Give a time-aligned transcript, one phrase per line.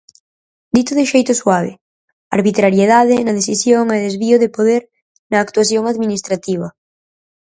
[0.75, 1.73] Dito de xeito suave:
[2.37, 4.81] arbitrariedade na decisión e desvío de poder
[5.31, 6.67] na actuación administrativa.